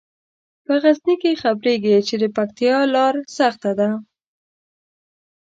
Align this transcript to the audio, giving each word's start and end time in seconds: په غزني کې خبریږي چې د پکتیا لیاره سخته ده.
په 0.65 0.73
غزني 0.83 1.15
کې 1.21 1.39
خبریږي 1.41 1.97
چې 2.07 2.15
د 2.21 2.25
پکتیا 2.35 2.75
لیاره 2.93 3.21
سخته 3.37 3.71
ده. 3.79 3.89